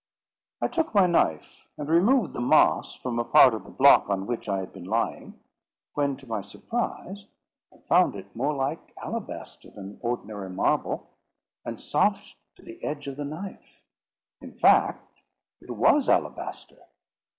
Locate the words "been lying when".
4.73-6.17